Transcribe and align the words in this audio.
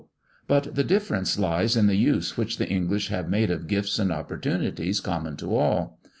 but 0.47 0.73
the 0.73 0.83
difference 0.83 1.37
lies 1.37 1.77
in 1.77 1.85
the 1.85 1.93
use 1.95 2.35
which 2.35 2.57
the 2.57 2.67
English 2.67 3.09
have 3.09 3.29
made 3.29 3.51
of 3.51 3.67
gifts 3.67 3.99
and 3.99 4.11
opportunities 4.11 4.99
common 4.99 5.37
to 5.37 5.55
all. 5.55 5.99